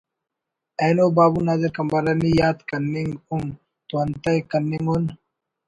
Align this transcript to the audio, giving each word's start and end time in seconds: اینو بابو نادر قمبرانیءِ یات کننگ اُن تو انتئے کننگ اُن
اینو 0.83 1.05
بابو 1.17 1.39
نادر 1.47 1.71
قمبرانیءِ 1.75 2.37
یات 2.39 2.57
کننگ 2.69 3.11
اُن 3.29 3.45
تو 3.87 3.93
انتئے 4.03 4.39
کننگ 4.51 4.87
اُن 4.93 5.03